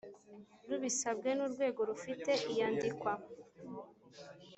[0.67, 3.11] rubisabwe n urwego rufite iyandikwa